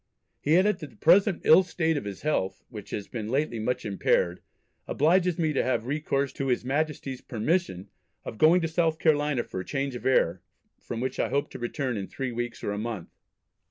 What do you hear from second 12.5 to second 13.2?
or a month."